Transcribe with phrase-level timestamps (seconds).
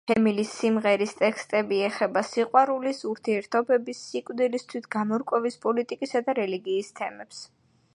[0.09, 7.49] ჰემილის სიმღერის ტექსტები ეხება სიყვარულის, ურთიერთობების, სიკვდილის, თვითგამორკვევის, პოლიტიკისა და რელიგიის თემებს.